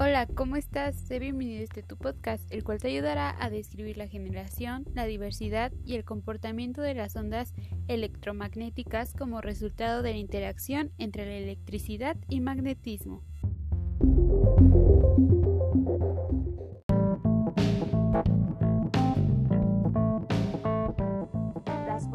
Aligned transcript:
Hola, 0.00 0.28
¿cómo 0.32 0.54
estás? 0.54 0.94
Sé 0.94 1.18
bienvenido 1.18 1.60
a 1.60 1.64
este 1.64 1.82
tu 1.82 1.96
podcast, 1.96 2.44
el 2.52 2.62
cual 2.62 2.78
te 2.78 2.86
ayudará 2.86 3.34
a 3.42 3.50
describir 3.50 3.96
la 3.96 4.06
generación, 4.06 4.84
la 4.94 5.06
diversidad 5.06 5.72
y 5.84 5.96
el 5.96 6.04
comportamiento 6.04 6.82
de 6.82 6.94
las 6.94 7.16
ondas 7.16 7.52
electromagnéticas 7.88 9.12
como 9.12 9.40
resultado 9.40 10.02
de 10.02 10.12
la 10.12 10.18
interacción 10.18 10.92
entre 10.98 11.26
la 11.26 11.38
electricidad 11.38 12.16
y 12.28 12.40
magnetismo. 12.40 13.24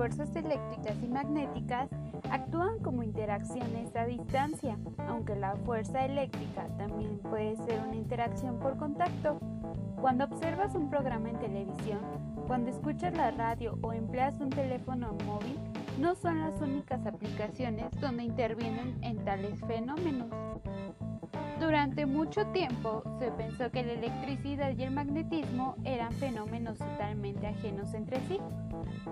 Fuerzas 0.04 0.35
eléctricas 0.35 1.01
y 1.01 1.07
magnéticas 1.07 1.89
actúan 2.29 2.77
como 2.79 3.03
interacciones 3.03 3.95
a 3.95 4.03
distancia, 4.03 4.77
aunque 5.07 5.33
la 5.33 5.55
fuerza 5.55 6.03
eléctrica 6.03 6.67
también 6.77 7.20
puede 7.20 7.55
ser 7.55 7.79
una 7.79 7.95
interacción 7.95 8.59
por 8.59 8.76
contacto. 8.76 9.39
Cuando 10.02 10.26
observas 10.26 10.76
un 10.76 10.89
programa 10.89 11.29
en 11.29 11.39
televisión, 11.39 12.02
cuando 12.48 12.70
escuchas 12.70 13.16
la 13.16 13.31
radio 13.31 13.77
o 13.81 13.93
empleas 13.93 14.41
un 14.41 14.49
teléfono 14.49 15.16
móvil, 15.26 15.57
no 15.98 16.15
son 16.15 16.41
las 16.41 16.59
únicas 16.59 17.05
aplicaciones 17.05 17.90
donde 18.01 18.23
intervienen 18.23 19.01
en 19.04 19.23
tales 19.23 19.57
fenómenos. 19.62 20.27
Durante 21.63 22.05
mucho 22.05 22.45
tiempo 22.48 23.03
se 23.20 23.31
pensó 23.31 23.71
que 23.71 23.84
la 23.84 23.94
electricidad 23.94 24.77
y 24.77 24.84
el 24.84 24.91
magnetismo 24.91 25.77
eran 25.85 26.12
fenómenos 26.12 26.77
totalmente 26.77 27.48
ajenos 27.48 27.94
entre 27.94 28.20
sí, 28.27 28.38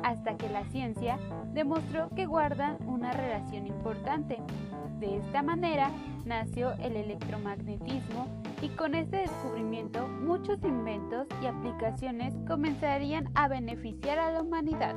hasta 0.04 0.36
que 0.36 0.50
la 0.50 0.66
ciencia 0.66 1.18
demostró 1.54 2.10
que 2.10 2.26
guardan 2.26 2.78
una 2.86 3.14
relación 3.14 3.68
importante. 3.68 4.42
De 5.00 5.20
esta 5.20 5.42
manera 5.42 5.92
nació 6.26 6.74
el 6.74 6.98
electromagnetismo 6.98 8.28
y 8.62 8.68
con 8.68 8.96
este 8.96 9.18
descubrimiento 9.18 10.06
muchos 10.10 10.62
inventos 10.66 11.28
y 11.42 11.46
aplicaciones 11.46 12.36
comenzarían 12.46 13.32
a 13.34 13.48
beneficiar 13.48 14.20
a 14.20 14.30
la 14.30 14.42
humanidad. 14.42 14.96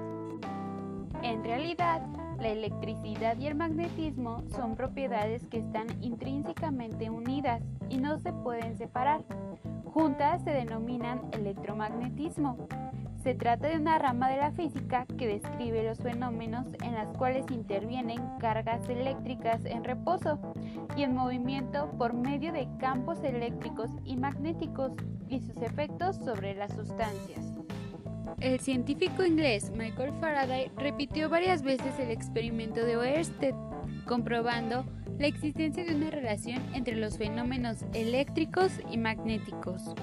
En 1.23 1.45
realidad, 1.45 2.03
la 2.41 2.49
electricidad 2.49 3.39
y 3.39 3.47
el 3.47 3.55
magnetismo 3.55 4.43
son 4.49 4.77
propiedades 4.77 5.47
que 5.49 5.59
están 5.59 5.87
intrínsecamente 6.03 7.11
unidas 7.11 7.63
y 7.89 7.99
no 7.99 8.19
se 8.19 8.33
pueden 8.33 8.77
separar. 8.77 9.25
Juntas 9.85 10.43
se 10.43 10.51
denominan 10.51 11.23
electromagnetismo. 11.33 12.67
Se 13.23 13.35
trata 13.35 13.69
de 13.69 13.77
una 13.77 13.99
rama 13.99 14.29
de 14.29 14.37
la 14.37 14.53
física 14.53 15.07
que 15.17 15.27
describe 15.27 15.83
los 15.83 15.99
fenómenos 15.99 16.67
en 16.83 16.95
los 16.95 17.17
cuales 17.17 17.47
intervienen 17.51 18.21
cargas 18.39 18.87
eléctricas 18.89 19.65
en 19.65 19.83
reposo 19.83 20.39
y 20.95 21.05
en 21.05 21.15
movimiento 21.15 21.91
por 21.97 22.13
medio 22.13 22.53
de 22.53 22.69
campos 22.79 23.23
eléctricos 23.23 23.91
y 24.05 24.17
magnéticos 24.17 24.93
y 25.29 25.41
sus 25.41 25.57
efectos 25.63 26.17
sobre 26.17 26.55
las 26.55 26.73
sustancias. 26.73 27.64
El 28.41 28.61
científico 28.61 29.25
inglés 29.25 29.71
Michael 29.71 30.13
Faraday 30.21 30.71
repitió 30.77 31.29
varias 31.29 31.63
veces 31.63 31.99
el 31.99 32.11
experimento 32.11 32.85
de 32.85 32.97
Oersted, 32.97 33.55
comprobando 34.07 34.85
la 35.19 35.27
existencia 35.27 35.85
de 35.85 35.95
una 35.95 36.11
relación 36.11 36.63
entre 36.75 36.97
los 36.97 37.17
fenómenos 37.17 37.85
eléctricos 37.93 38.73
y 38.91 38.99
magnéticos. 38.99 39.95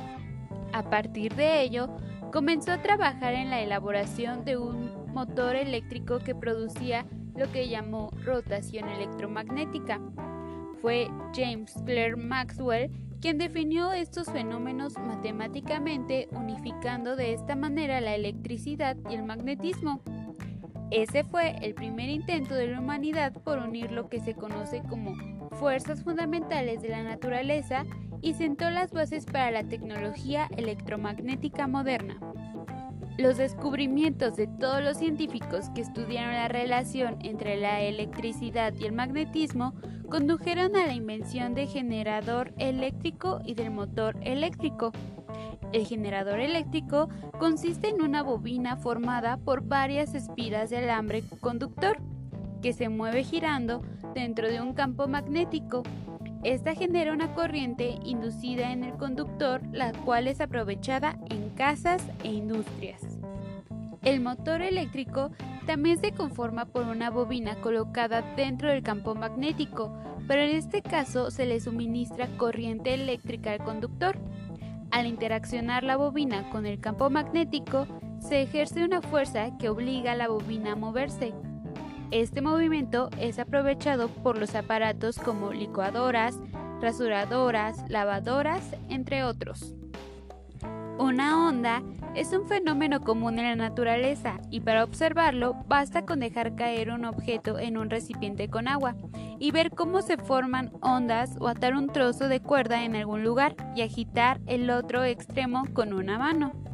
A 0.73 0.89
partir 0.89 1.35
de 1.35 1.61
ello, 1.61 1.89
comenzó 2.31 2.71
a 2.71 2.81
trabajar 2.81 3.33
en 3.33 3.49
la 3.49 3.61
elaboración 3.61 4.45
de 4.45 4.57
un 4.57 5.11
motor 5.13 5.55
eléctrico 5.55 6.19
que 6.19 6.33
producía 6.33 7.05
lo 7.35 7.51
que 7.51 7.67
llamó 7.67 8.09
rotación 8.23 8.87
electromagnética. 8.89 9.99
Fue 10.81 11.09
James 11.35 11.73
Clerk 11.85 12.17
Maxwell 12.17 12.89
quien 13.21 13.37
definió 13.37 13.93
estos 13.93 14.31
fenómenos 14.31 14.97
matemáticamente 14.97 16.27
unificando 16.31 17.15
de 17.15 17.33
esta 17.33 17.55
manera 17.55 18.01
la 18.01 18.15
electricidad 18.15 18.97
y 19.09 19.13
el 19.13 19.23
magnetismo. 19.23 20.01
Ese 20.89 21.23
fue 21.23 21.55
el 21.61 21.75
primer 21.75 22.09
intento 22.09 22.55
de 22.55 22.67
la 22.67 22.79
humanidad 22.79 23.31
por 23.31 23.59
unir 23.59 23.91
lo 23.91 24.09
que 24.09 24.19
se 24.19 24.33
conoce 24.33 24.81
como 24.89 25.15
fuerzas 25.51 26.03
fundamentales 26.03 26.81
de 26.81 26.89
la 26.89 27.03
naturaleza 27.03 27.85
y 28.21 28.33
sentó 28.33 28.69
las 28.71 28.91
bases 28.91 29.25
para 29.25 29.51
la 29.51 29.63
tecnología 29.63 30.49
electromagnética 30.57 31.67
moderna. 31.67 32.19
Los 33.17 33.37
descubrimientos 33.37 34.35
de 34.35 34.47
todos 34.47 34.81
los 34.81 34.97
científicos 34.97 35.69
que 35.75 35.81
estudiaron 35.81 36.33
la 36.33 36.47
relación 36.47 37.17
entre 37.21 37.57
la 37.57 37.81
electricidad 37.81 38.73
y 38.73 38.85
el 38.85 38.93
magnetismo 38.93 39.73
condujeron 40.09 40.75
a 40.75 40.85
la 40.87 40.93
invención 40.93 41.53
del 41.53 41.67
generador 41.67 42.53
eléctrico 42.57 43.41
y 43.45 43.53
del 43.53 43.71
motor 43.71 44.17
eléctrico. 44.21 44.91
El 45.71 45.85
generador 45.85 46.39
eléctrico 46.39 47.09
consiste 47.37 47.89
en 47.89 48.01
una 48.01 48.23
bobina 48.23 48.75
formada 48.77 49.37
por 49.37 49.63
varias 49.63 50.15
espiras 50.15 50.69
de 50.69 50.77
alambre 50.77 51.23
conductor 51.39 51.97
que 52.61 52.73
se 52.73 52.89
mueve 52.89 53.23
girando 53.23 53.81
dentro 54.13 54.47
de 54.47 54.61
un 54.61 54.73
campo 54.73 55.07
magnético. 55.07 55.83
Esta 56.43 56.73
genera 56.73 57.13
una 57.13 57.35
corriente 57.35 57.99
inducida 58.03 58.71
en 58.71 58.83
el 58.83 58.93
conductor, 58.93 59.61
la 59.71 59.91
cual 59.91 60.27
es 60.27 60.41
aprovechada 60.41 61.19
en 61.29 61.49
casas 61.49 62.03
e 62.23 62.29
industrias. 62.29 63.19
El 64.01 64.21
motor 64.21 64.63
eléctrico 64.63 65.29
también 65.67 65.99
se 65.99 66.11
conforma 66.11 66.65
por 66.65 66.87
una 66.87 67.11
bobina 67.11 67.61
colocada 67.61 68.23
dentro 68.35 68.69
del 68.69 68.81
campo 68.81 69.13
magnético, 69.13 69.95
pero 70.27 70.41
en 70.41 70.55
este 70.55 70.81
caso 70.81 71.29
se 71.29 71.45
le 71.45 71.59
suministra 71.59 72.27
corriente 72.37 72.95
eléctrica 72.95 73.51
al 73.51 73.63
conductor. 73.63 74.17
Al 74.89 75.05
interaccionar 75.05 75.83
la 75.83 75.95
bobina 75.95 76.49
con 76.49 76.65
el 76.65 76.79
campo 76.79 77.11
magnético, 77.11 77.85
se 78.19 78.41
ejerce 78.41 78.83
una 78.83 79.03
fuerza 79.03 79.55
que 79.59 79.69
obliga 79.69 80.13
a 80.13 80.15
la 80.15 80.27
bobina 80.27 80.71
a 80.71 80.75
moverse. 80.75 81.33
Este 82.11 82.41
movimiento 82.41 83.09
es 83.17 83.39
aprovechado 83.39 84.09
por 84.09 84.37
los 84.37 84.53
aparatos 84.55 85.17
como 85.17 85.53
licuadoras, 85.53 86.37
rasuradoras, 86.81 87.89
lavadoras, 87.89 88.75
entre 88.89 89.23
otros. 89.23 89.73
Una 90.99 91.47
onda 91.47 91.81
es 92.13 92.33
un 92.33 92.47
fenómeno 92.49 92.99
común 92.99 93.39
en 93.39 93.45
la 93.45 93.55
naturaleza 93.55 94.41
y 94.49 94.59
para 94.59 94.83
observarlo 94.83 95.55
basta 95.69 96.05
con 96.05 96.19
dejar 96.19 96.55
caer 96.55 96.91
un 96.91 97.05
objeto 97.05 97.57
en 97.57 97.77
un 97.77 97.89
recipiente 97.89 98.49
con 98.49 98.67
agua 98.67 98.95
y 99.39 99.51
ver 99.51 99.71
cómo 99.71 100.01
se 100.01 100.17
forman 100.17 100.73
ondas 100.81 101.37
o 101.39 101.47
atar 101.47 101.75
un 101.75 101.87
trozo 101.87 102.27
de 102.27 102.41
cuerda 102.41 102.83
en 102.83 102.97
algún 102.97 103.23
lugar 103.23 103.55
y 103.73 103.83
agitar 103.83 104.41
el 104.47 104.69
otro 104.69 105.05
extremo 105.05 105.63
con 105.73 105.93
una 105.93 106.19
mano. 106.19 106.70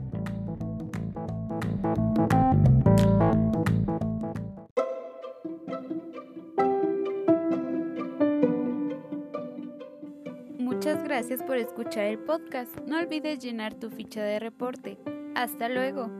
Gracias 11.07 11.41
por 11.41 11.55
escuchar 11.55 12.03
el 12.03 12.19
podcast. 12.19 12.77
No 12.85 12.99
olvides 12.99 13.39
llenar 13.39 13.73
tu 13.73 13.89
ficha 13.89 14.21
de 14.23 14.39
reporte. 14.39 14.97
Hasta 15.35 15.69
luego. 15.69 16.11